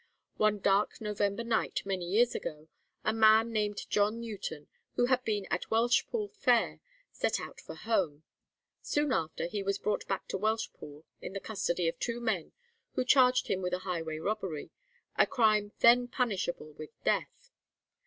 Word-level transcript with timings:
One 0.37 0.57
dark 0.57 0.99
November 0.99 1.43
night, 1.43 1.83
many 1.85 2.05
years 2.07 2.33
ago, 2.33 2.69
a 3.05 3.13
man 3.13 3.51
named 3.51 3.87
John 3.87 4.19
Newton, 4.19 4.67
who 4.95 5.05
had 5.05 5.23
been 5.23 5.45
at 5.51 5.69
Welshpool 5.69 6.29
fair, 6.31 6.79
set 7.11 7.39
out 7.39 7.61
for 7.61 7.75
home. 7.75 8.23
Soon 8.81 9.13
after, 9.13 9.45
he 9.45 9.61
was 9.61 9.77
brought 9.77 10.07
back 10.07 10.27
to 10.29 10.39
Welshpool 10.39 11.03
in 11.21 11.33
the 11.33 11.39
custody 11.39 11.87
of 11.87 11.99
two 11.99 12.19
men, 12.19 12.51
who 12.95 13.05
charged 13.05 13.45
him 13.45 13.61
with 13.61 13.73
highway 13.73 14.17
robbery, 14.17 14.71
a 15.17 15.27
crime 15.27 15.71
then 15.81 16.07
punishable 16.07 16.73
with 16.73 16.89
death. 17.03 17.51